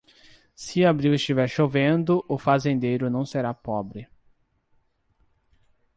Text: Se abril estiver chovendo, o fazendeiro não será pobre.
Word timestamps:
Se 0.63 0.79
abril 0.89 1.13
estiver 1.13 1.47
chovendo, 1.47 2.25
o 2.27 2.35
fazendeiro 2.39 3.07
não 3.07 3.23
será 3.23 3.53
pobre. 3.53 4.09